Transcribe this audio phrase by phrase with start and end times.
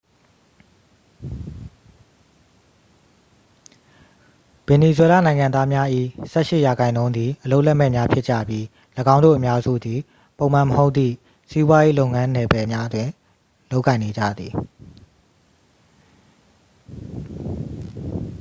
[4.67, 5.87] ဗင်နီဇွဲလားနိုင်ငံသားများ၏
[6.31, 8.63] ဆယ့်ရှစ်ရာခိုင်နှုန်းသည် အလုပ်လက်မဲ့များဖြစ်ကြပြီး
[9.15, 9.99] ၎င်းတို့အများစုသည်
[10.39, 11.15] ပုံမှန်မဟုတ်သည့်
[11.51, 13.09] စီးပွားရေးလုပ်ငန်းနယ်ပယ်တွင်
[13.71, 14.51] လုပ်ကိုင်နေကြသည်